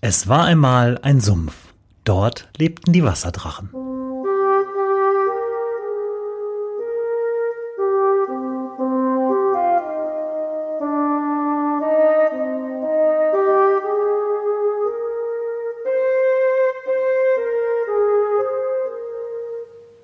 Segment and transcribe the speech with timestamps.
[0.00, 1.54] Es war einmal ein Sumpf.
[2.04, 3.70] Dort lebten die Wasserdrachen.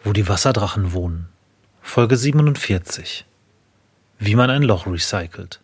[0.02, 1.28] Wo die Wasserdrachen wohnen.
[1.82, 3.24] Folge 47.
[4.18, 5.60] Wie man ein Loch recycelt.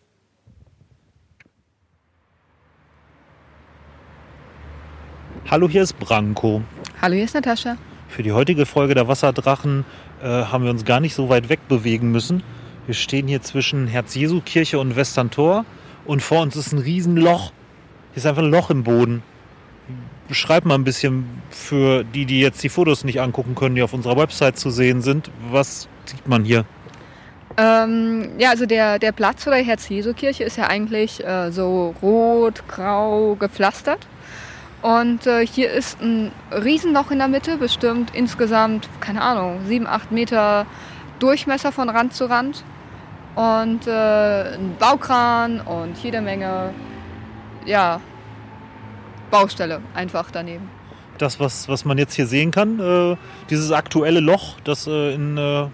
[5.48, 6.62] Hallo, hier ist Branko.
[7.00, 7.76] Hallo, hier ist Natascha.
[8.08, 9.84] Für die heutige Folge der Wasserdrachen
[10.22, 12.42] äh, haben wir uns gar nicht so weit weg bewegen müssen.
[12.86, 15.64] Wir stehen hier zwischen Herz-Jesu-Kirche und Westerntor
[16.04, 17.52] und vor uns ist ein Riesenloch.
[18.12, 19.22] Hier ist einfach ein Loch im Boden.
[20.28, 23.92] Beschreib mal ein bisschen für die, die jetzt die Fotos nicht angucken können, die auf
[23.92, 25.30] unserer Website zu sehen sind.
[25.50, 26.64] Was sieht man hier?
[27.56, 33.34] Ähm, ja, also der, der Platz vor der Herz-Jesu-Kirche ist ja eigentlich äh, so rot-grau
[33.34, 34.06] gepflastert.
[34.82, 40.10] Und äh, hier ist ein Riesenloch in der Mitte, bestimmt insgesamt, keine Ahnung, sieben, acht
[40.10, 40.66] Meter
[41.18, 42.64] Durchmesser von Rand zu Rand.
[43.34, 46.72] Und äh, ein Baukran und jede Menge,
[47.66, 48.00] ja,
[49.30, 50.68] Baustelle einfach daneben.
[51.18, 53.16] Das, was, was man jetzt hier sehen kann, äh,
[53.50, 55.66] dieses aktuelle Loch, das äh, in äh,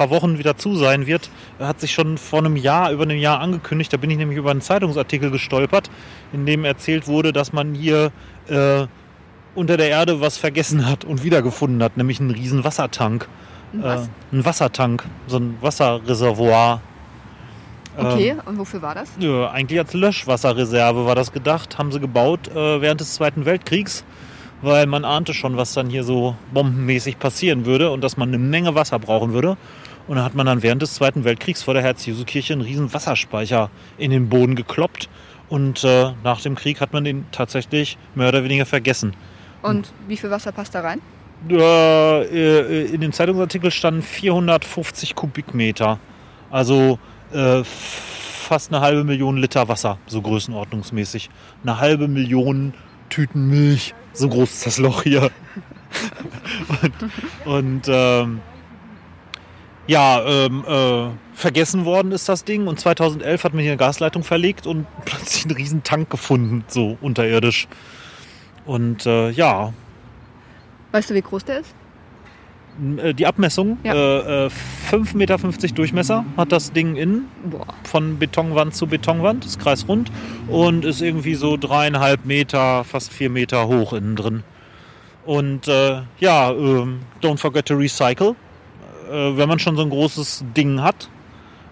[0.00, 3.38] paar Wochen wieder zu sein wird, hat sich schon vor einem Jahr, über einem Jahr
[3.40, 3.92] angekündigt.
[3.92, 5.90] Da bin ich nämlich über einen Zeitungsartikel gestolpert,
[6.32, 8.10] in dem erzählt wurde, dass man hier
[8.48, 8.86] äh,
[9.54, 13.28] unter der Erde was vergessen hat und wiedergefunden hat, nämlich einen riesen Wassertank.
[13.74, 14.06] Ein was?
[14.06, 16.80] Äh, ein Wassertank, so ein Wasserreservoir.
[17.98, 19.10] Okay, Ähm, und wofür war das?
[19.18, 24.04] ja, eigentlich als Löschwasserreserve war das gedacht, haben sie gebaut äh, während des Zweiten Weltkriegs,
[24.62, 28.38] weil man ahnte schon, was dann hier so bombenmäßig passieren würde und dass man eine
[28.38, 29.58] Menge Wasser brauchen würde.
[30.10, 33.70] Und dann hat man dann während des Zweiten Weltkriegs vor der Herz-Jesu-Kirche einen riesen Wasserspeicher
[33.96, 35.08] in den Boden gekloppt.
[35.48, 39.14] Und äh, nach dem Krieg hat man den tatsächlich mehr oder weniger vergessen.
[39.62, 41.00] Und wie viel Wasser passt da rein?
[41.48, 46.00] Äh, in dem Zeitungsartikel standen 450 Kubikmeter.
[46.50, 46.98] Also
[47.32, 51.30] äh, fast eine halbe Million Liter Wasser, so größenordnungsmäßig.
[51.62, 52.74] Eine halbe Million
[53.10, 53.94] Tüten Milch.
[54.12, 55.30] So groß ist das Loch hier.
[56.82, 56.94] und
[57.44, 58.40] und ähm,
[59.90, 62.68] ja, ähm, äh, vergessen worden ist das Ding.
[62.68, 66.96] Und 2011 hat man hier eine Gasleitung verlegt und plötzlich einen riesen Tank gefunden, so
[67.00, 67.66] unterirdisch.
[68.66, 69.72] Und äh, ja,
[70.92, 71.74] Weißt du, wie groß der ist?
[73.02, 73.94] äh, die Abmessung, Ja.
[73.94, 74.50] äh, äh,
[74.92, 75.38] 5,50 Meter
[75.74, 77.28] Durchmesser hat das Ding innen,
[77.82, 80.10] von Betonwand zu Betonwand, ist kreisrund
[80.46, 84.42] und ist irgendwie so dreieinhalb Meter, fast vier Meter hoch innen drin.
[85.26, 88.36] Und äh, ja, ähm, don't forget to recycle.
[89.10, 91.08] Äh, wenn man schon so ein großes Ding hat,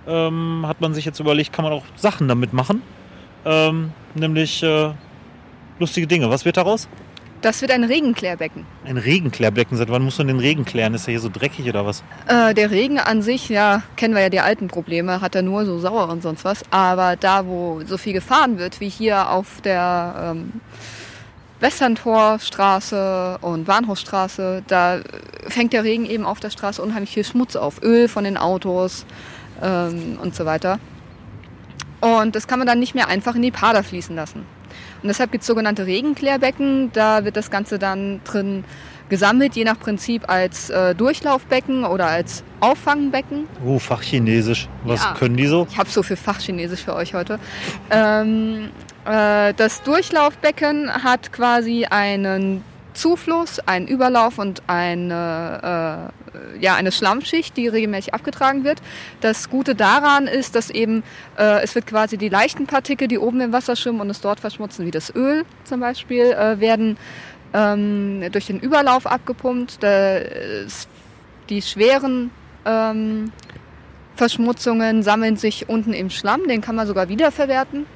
[0.07, 2.83] ähm, hat man sich jetzt überlegt, kann man auch Sachen damit machen.
[3.45, 4.91] Ähm, nämlich äh,
[5.79, 6.31] lustige Dinge.
[6.31, 6.89] Was wird daraus?
[7.41, 8.67] Das wird ein Regenklärbecken.
[8.85, 9.77] Ein Regenklärbecken.
[9.77, 10.95] Seit wann muss man den Regen klären?
[10.95, 12.03] Ist er hier so dreckig oder was?
[12.27, 15.65] Äh, der Regen an sich, ja, kennen wir ja die alten Probleme, hat er nur
[15.65, 16.65] so sauer und sonst was.
[16.71, 20.53] Aber da, wo so viel gefahren wird, wie hier auf der ähm,
[21.61, 25.01] Westerntorstraße und Bahnhofstraße, da
[25.49, 27.83] fängt der Regen eben auf der Straße unheimlich viel Schmutz auf.
[27.83, 29.05] Öl von den Autos
[29.63, 30.79] ähm, und so weiter.
[32.01, 34.47] Und das kann man dann nicht mehr einfach in die Pader fließen lassen.
[35.03, 36.93] Und deshalb gibt es sogenannte Regenklärbecken.
[36.93, 38.65] Da wird das Ganze dann drin
[39.09, 43.47] gesammelt, je nach Prinzip als äh, Durchlaufbecken oder als Auffangbecken.
[43.65, 44.69] Oh, Fachchinesisch.
[44.85, 45.15] Was Ja.
[45.15, 45.67] können die so?
[45.71, 47.39] Ich habe so viel Fachchinesisch für euch heute.
[47.91, 48.71] Ähm,
[49.05, 52.63] äh, das Durchlaufbecken hat quasi einen
[52.95, 58.81] Zufluss, einen Überlauf und eine, äh, ja, eine Schlammschicht, die regelmäßig abgetragen wird.
[59.21, 61.05] Das Gute daran ist, dass eben
[61.39, 64.41] äh, es wird quasi die leichten Partikel, die oben im Wasser schwimmen und es dort
[64.41, 66.97] verschmutzen, wie das Öl zum Beispiel, äh, werden
[67.55, 69.83] ähm, durch den Überlauf abgepumpt.
[69.83, 70.89] Da ist
[71.49, 72.31] die schweren
[72.65, 73.33] ähm,
[74.17, 77.87] Verschmutzungen sammeln sich unten im Schlamm, den kann man sogar wiederverwerten.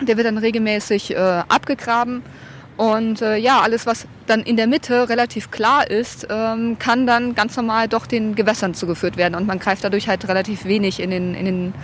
[0.00, 2.22] Der wird dann regelmäßig äh, abgegraben.
[2.76, 7.34] Und äh, ja, alles, was dann in der Mitte relativ klar ist, ähm, kann dann
[7.34, 9.34] ganz normal doch den Gewässern zugeführt werden.
[9.34, 11.74] Und man greift dadurch halt relativ wenig in den, in den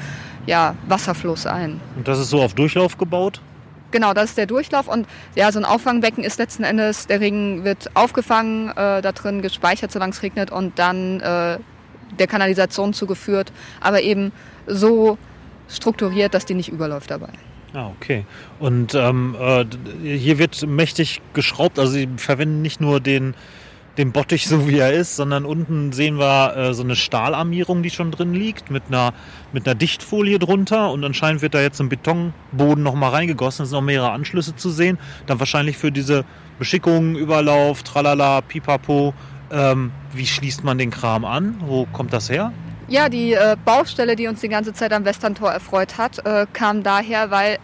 [0.47, 1.81] ja, Wasserfluss ein.
[1.97, 3.41] Und das ist so auf Durchlauf gebaut?
[3.95, 4.89] Genau, das ist der Durchlauf.
[4.89, 5.07] Und
[5.37, 9.93] ja, so ein Auffangbecken ist letzten Endes, der Regen wird aufgefangen, äh, da drin gespeichert,
[9.93, 11.59] solange es regnet und dann äh,
[12.19, 14.33] der Kanalisation zugeführt, aber eben
[14.67, 15.17] so
[15.69, 17.29] strukturiert, dass die nicht überläuft dabei.
[17.73, 18.25] Ah, okay.
[18.59, 19.65] Und ähm, äh,
[20.03, 21.79] hier wird mächtig geschraubt.
[21.79, 23.35] Also sie verwenden nicht nur den
[23.99, 27.91] den Bottich so wie er ist, sondern unten sehen wir äh, so eine Stahlarmierung, die
[27.91, 29.13] schon drin liegt, mit einer,
[29.53, 33.77] mit einer Dichtfolie drunter und anscheinend wird da jetzt ein Betonboden nochmal reingegossen, es sind
[33.77, 36.25] noch mehrere Anschlüsse zu sehen, dann wahrscheinlich für diese
[36.59, 39.15] Beschickung, Überlauf, Tralala, Pipapo.
[39.51, 41.57] Ähm, wie schließt man den Kram an?
[41.61, 42.53] Wo kommt das her?
[42.89, 46.83] Ja, die äh, Baustelle, die uns die ganze Zeit am Westerntor erfreut hat, äh, kam
[46.83, 47.59] daher, weil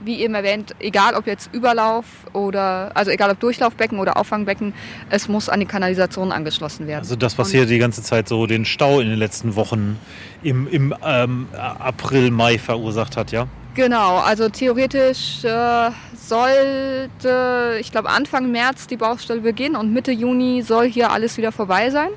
[0.00, 4.72] wie eben erwähnt, egal ob jetzt Überlauf oder, also egal ob Durchlaufbecken oder Auffangbecken,
[5.10, 7.00] es muss an die Kanalisation angeschlossen werden.
[7.00, 9.98] Also das, was hier die ganze Zeit so den Stau in den letzten Wochen
[10.42, 13.46] im, im ähm, April, Mai verursacht hat, ja?
[13.74, 20.62] Genau, also theoretisch äh, sollte, ich glaube, Anfang März die Baustelle beginnen und Mitte Juni
[20.62, 22.08] soll hier alles wieder vorbei sein.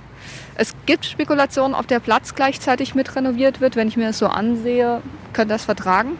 [0.56, 3.76] Es gibt Spekulationen, ob der Platz gleichzeitig mit renoviert wird.
[3.76, 5.02] Wenn ich mir das so ansehe,
[5.34, 6.18] könnte das vertragen.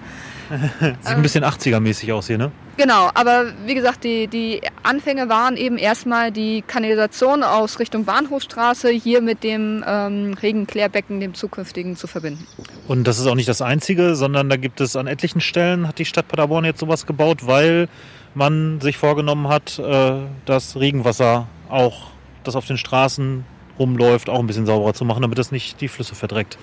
[0.80, 2.52] Sieht ein bisschen 80er-mäßig aus hier, ne?
[2.78, 8.90] Genau, aber wie gesagt, die, die Anfänge waren eben erstmal die Kanalisation aus Richtung Bahnhofstraße
[8.90, 12.46] hier mit dem ähm, Regenklärbecken, dem zukünftigen, zu verbinden.
[12.88, 16.00] Und das ist auch nicht das Einzige, sondern da gibt es an etlichen Stellen, hat
[16.00, 17.88] die Stadt Paderborn jetzt sowas gebaut, weil
[18.34, 20.14] man sich vorgenommen hat, äh,
[20.46, 22.08] das Regenwasser auch,
[22.44, 23.46] das auf den Straßen
[23.78, 26.58] rumläuft, auch ein bisschen sauberer zu machen, damit das nicht die Flüsse verdreckt.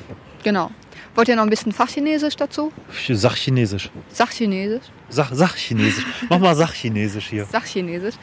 [0.44, 0.70] Genau.
[1.14, 2.72] Wollt ihr noch ein bisschen Fachchinesisch dazu?
[3.08, 3.90] Sachchinesisch.
[4.12, 4.84] Sachchinesisch?
[5.08, 6.04] Sach, Sachchinesisch.
[6.28, 7.44] Mach mal Sachchinesisch hier.
[7.44, 8.14] Sachchinesisch.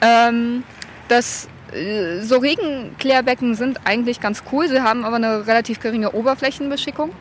[0.00, 0.64] Ähm,
[1.08, 4.68] das, äh, so Regenklärbecken sind eigentlich ganz cool.
[4.68, 7.12] Sie haben aber eine relativ geringe Oberflächenbeschickung.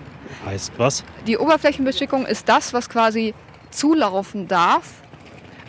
[0.46, 1.04] Heißt was?
[1.28, 3.34] Die Oberflächenbeschickung ist das, was quasi
[3.69, 4.86] zulaufen darf,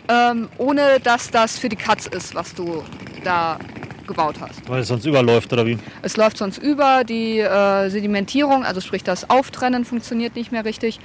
[0.09, 2.83] ähm, ohne dass das für die Katz ist, was du
[3.23, 3.59] da
[4.07, 4.67] gebaut hast.
[4.69, 5.77] Weil es sonst überläuft oder wie?
[6.01, 10.99] Es läuft sonst über, die äh, Sedimentierung, also sprich das Auftrennen funktioniert nicht mehr richtig.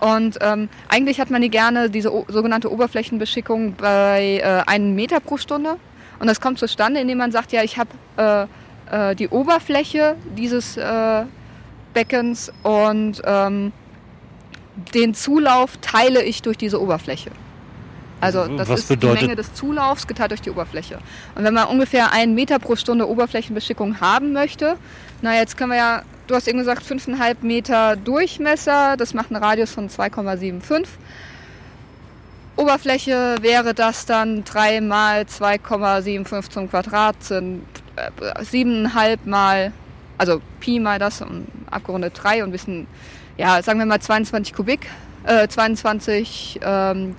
[0.00, 5.20] Und ähm, eigentlich hat man die gerne, diese o sogenannte Oberflächenbeschickung bei äh, einem Meter
[5.20, 5.76] pro Stunde.
[6.18, 7.90] Und das kommt zustande, indem man sagt, ja, ich habe
[8.90, 11.24] äh, äh, die Oberfläche dieses äh,
[11.94, 13.72] Beckens und ähm,
[14.94, 17.30] den Zulauf teile ich durch diese Oberfläche.
[18.20, 20.98] Also das Was ist bedeutet- die Menge des Zulaufs geteilt durch die Oberfläche.
[21.34, 24.76] Und wenn man ungefähr einen Meter pro Stunde Oberflächenbeschickung haben möchte,
[25.22, 29.42] na jetzt können wir ja, du hast eben gesagt, 5,5 Meter Durchmesser, das macht einen
[29.42, 30.86] Radius von 2,75.
[32.56, 37.62] Oberfläche wäre das dann 3 mal 2,75 zum Quadrat sind
[37.96, 38.10] äh,
[38.42, 39.72] 7,5 mal,
[40.16, 42.86] also Pi mal das und abgerundet 3 und ein bisschen,
[43.36, 44.86] ja, sagen wir mal 22 Kubik,
[45.24, 47.14] äh, 22 ähm,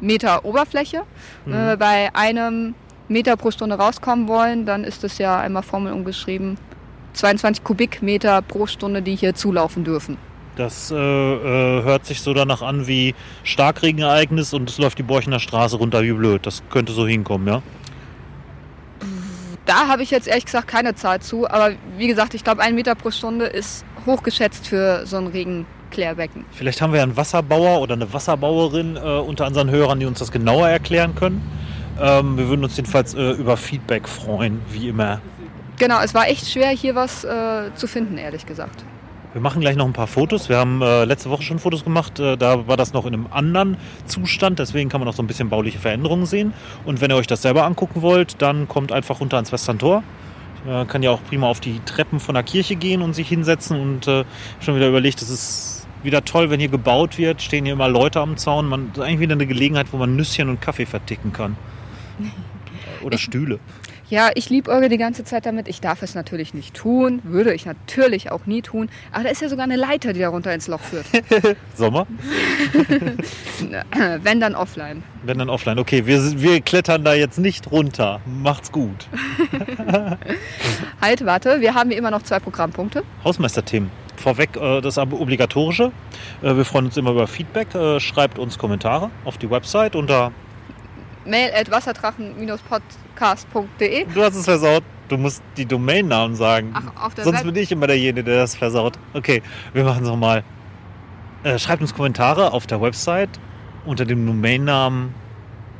[0.00, 1.02] Meter Oberfläche.
[1.44, 2.74] Wenn wir bei einem
[3.08, 6.58] Meter pro Stunde rauskommen wollen, dann ist es ja einmal Formel umgeschrieben.
[7.12, 10.16] 22 Kubikmeter pro Stunde, die hier zulaufen dürfen.
[10.56, 15.40] Das äh, äh, hört sich so danach an wie Starkregenereignis und es läuft die Borchener
[15.40, 16.46] Straße runter wie blöd.
[16.46, 17.62] Das könnte so hinkommen, ja?
[19.66, 22.74] Da habe ich jetzt ehrlich gesagt keine Zahl zu, aber wie gesagt, ich glaube, ein
[22.74, 25.26] Meter pro Stunde ist hochgeschätzt für so ein
[25.96, 26.44] Regenklärbecken.
[26.52, 30.18] Vielleicht haben wir ja einen Wasserbauer oder eine Wasserbauerin äh, unter unseren Hörern, die uns
[30.18, 31.42] das genauer erklären können.
[32.00, 35.20] Ähm, wir würden uns jedenfalls äh, über Feedback freuen, wie immer.
[35.78, 38.84] Genau, es war echt schwer, hier was äh, zu finden, ehrlich gesagt.
[39.32, 40.48] Wir machen gleich noch ein paar Fotos.
[40.48, 42.20] Wir haben äh, letzte Woche schon Fotos gemacht.
[42.20, 43.76] Äh, da war das noch in einem anderen
[44.06, 44.60] Zustand.
[44.60, 46.52] Deswegen kann man noch so ein bisschen bauliche Veränderungen sehen.
[46.84, 50.04] Und wenn ihr euch das selber angucken wollt, dann kommt einfach runter ans Westerntor.
[50.68, 53.80] Äh, kann ja auch prima auf die Treppen von der Kirche gehen und sich hinsetzen.
[53.80, 54.24] Und äh,
[54.60, 55.73] schon wieder überlegt, es ist
[56.04, 57.42] wieder toll, wenn hier gebaut wird.
[57.42, 58.68] Stehen hier immer Leute am Zaun.
[58.68, 61.56] Man, das ist eigentlich wieder eine Gelegenheit, wo man Nüsschen und Kaffee verticken kann.
[63.02, 63.58] Oder Stühle.
[64.10, 65.66] Ja, ich liebäuge die ganze Zeit damit.
[65.66, 68.90] Ich darf es natürlich nicht tun, würde ich natürlich auch nie tun.
[69.12, 71.06] Aber da ist ja sogar eine Leiter, die da runter ins Loch führt.
[71.74, 72.06] Sommer?
[74.22, 75.02] Wenn dann offline.
[75.22, 75.78] Wenn dann offline.
[75.78, 78.20] Okay, wir, wir klettern da jetzt nicht runter.
[78.26, 79.08] Macht's gut.
[81.00, 83.02] Halt, warte, wir haben hier immer noch zwei Programmpunkte.
[83.24, 84.03] Hausmeisterthemen.
[84.16, 85.92] Vorweg äh, das obligatorische.
[86.42, 87.74] Äh, wir freuen uns immer über Feedback.
[87.74, 90.32] Äh, schreibt uns Kommentare auf die Website unter.
[91.24, 94.06] Mail at wasserdrachen-podcast.de.
[94.14, 94.82] Du hast es versaut.
[95.08, 96.72] Du musst die Domainnamen sagen.
[96.74, 98.98] Ach, auf der Sonst Web bin ich immer derjenige, der das versaut.
[99.12, 99.42] Okay,
[99.72, 100.44] wir machen es nochmal.
[101.42, 103.30] Äh, schreibt uns Kommentare auf der Website
[103.84, 105.14] unter dem Domainnamen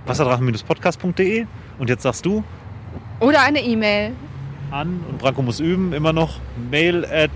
[0.07, 1.47] wasserdrachen-podcast.de.
[1.79, 2.45] Und jetzt sagst du
[3.21, 4.13] oder eine E-Mail.
[4.71, 7.31] an und Branko muss üben immer noch mail at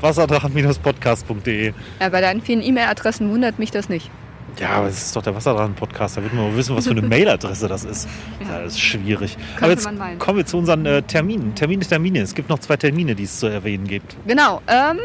[0.00, 1.72] wasserdrachen-podcast.de.
[2.00, 4.10] Ja, bei deinen vielen E-Mail-Adressen wundert mich das nicht.
[4.58, 6.16] Ja, aber es ist doch der Wasserdrachen-Podcast.
[6.16, 8.08] Da wird man mal wissen, was für eine Mailadresse das ist.
[8.40, 9.36] Ja, das ist schwierig.
[9.56, 9.72] Könnte aber
[10.08, 11.54] jetzt kommen wir zu unseren äh, Terminen.
[11.54, 12.20] Termine, Termine.
[12.20, 14.16] Es gibt noch zwei Termine, die es zu erwähnen gibt.
[14.26, 14.98] Genau, ähm,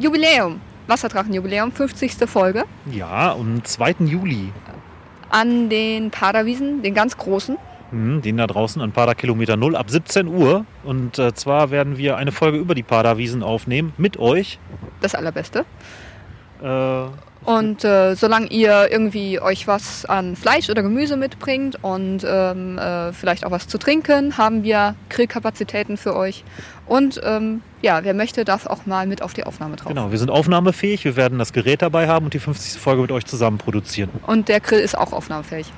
[0.00, 0.60] Jubiläum.
[0.86, 2.28] Wasserdrachen-Jubiläum, 50.
[2.28, 2.64] Folge.
[2.90, 3.96] Ja, am 2.
[4.00, 4.52] Juli.
[5.30, 7.56] An den Paderwiesen, den ganz großen.
[7.90, 10.64] Mhm, den da draußen an Pada Kilometer Null ab 17 Uhr.
[10.84, 14.58] Und äh, zwar werden wir eine Folge über die Pada-Wiesen aufnehmen mit euch.
[15.00, 15.64] Das Allerbeste.
[16.62, 17.04] Äh,
[17.44, 23.12] Und äh, solange ihr irgendwie euch was an Fleisch oder Gemüse mitbringt und ähm, äh,
[23.12, 26.42] vielleicht auch was zu trinken, haben wir Grillkapazitäten für euch.
[26.86, 29.88] Und ähm, ja, wer möchte, darf auch mal mit auf die Aufnahme drauf.
[29.88, 31.04] genau, wir sind aufnahmefähig.
[31.04, 32.80] Wir werden das Gerät dabei haben und die 50.
[32.80, 34.08] Folge mit euch zusammen produzieren.
[34.26, 35.70] Und der Grill ist auch aufnahmefähig.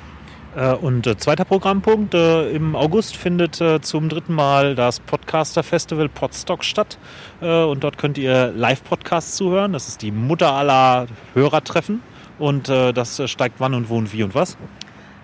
[0.56, 6.08] Äh, und äh, zweiter Programmpunkt, äh, im August findet zum dritten Mal das Podcaster Festival
[6.08, 6.98] Podstock statt.
[7.40, 9.72] Und dort könnt ihr Live-Podcasts zuhören.
[9.72, 12.02] Das ist die Mutter aller Hörertreffen.
[12.38, 14.56] Und das steigt wann und wo und wie und was.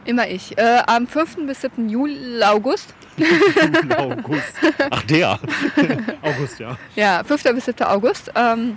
[0.04, 0.56] Immer ich.
[0.58, 1.46] Äh, am 5.
[1.46, 1.88] bis 7.
[1.88, 2.94] Juli, August.
[3.96, 4.54] August.
[4.90, 5.38] Ach, der.
[6.22, 6.76] August, ja.
[6.96, 7.42] Ja, 5.
[7.54, 7.86] bis 7.
[7.86, 8.32] August.
[8.34, 8.76] Ähm,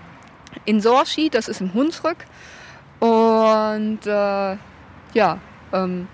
[0.66, 2.26] in Sorschi, das ist im Hunsrück.
[3.00, 4.58] Und äh,
[5.14, 5.40] ja,
[5.74, 6.08] ähm,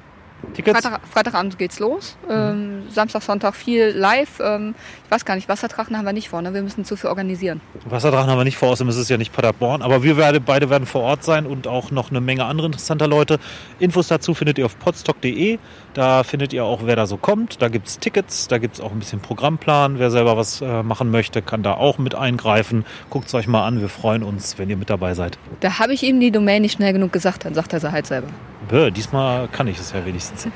[0.53, 0.79] Tickets?
[0.79, 2.17] Freitag, Freitagabend geht's los.
[2.29, 4.39] Ähm, Samstag, Sonntag viel live.
[4.43, 6.41] Ähm, ich weiß gar nicht, Wasserdrachen haben wir nicht vor.
[6.41, 6.53] Ne?
[6.53, 7.61] Wir müssen zu viel organisieren.
[7.85, 9.81] Wasserdrachen haben wir nicht vor, außerdem ist es ja nicht Paderborn.
[9.81, 13.07] Aber wir werde, beide werden vor Ort sein und auch noch eine Menge andere interessanter
[13.07, 13.39] Leute.
[13.79, 15.59] Infos dazu findet ihr auf podstock.de.
[15.93, 17.61] Da findet ihr auch, wer da so kommt.
[17.61, 19.99] Da gibt's Tickets, da gibt's auch ein bisschen Programmplan.
[19.99, 22.85] Wer selber was äh, machen möchte, kann da auch mit eingreifen.
[23.09, 23.81] Guckt's euch mal an.
[23.81, 25.37] Wir freuen uns, wenn ihr mit dabei seid.
[25.59, 28.07] Da habe ich ihm die Domain nicht schnell genug gesagt, dann sagt er sie halt
[28.07, 28.27] selber.
[28.69, 30.47] Bäh, diesmal kann ich es ja wenigstens.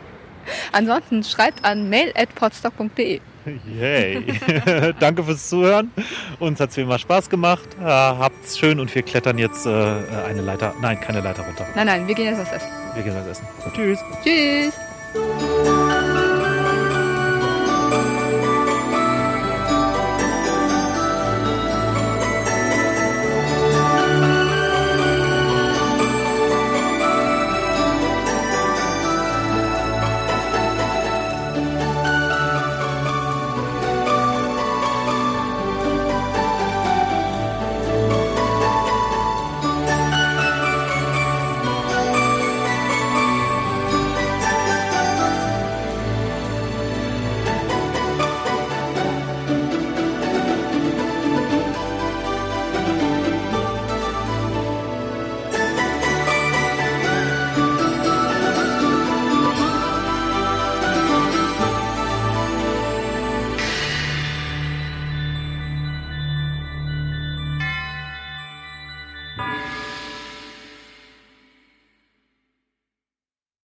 [0.72, 3.20] Ansonsten schreibt an mail.podstock.de.
[3.78, 4.24] Yay.
[5.00, 5.90] Danke fürs Zuhören.
[6.38, 7.68] Uns hat's wie immer Spaß gemacht.
[7.80, 10.74] Äh, habt's schön und wir klettern jetzt äh, eine Leiter.
[10.80, 11.66] Nein, keine Leiter runter.
[11.74, 12.68] Nein, nein, wir gehen jetzt was essen.
[12.94, 13.46] Wir gehen was essen.
[13.74, 13.98] Tschüss.
[14.22, 14.87] Tschüss.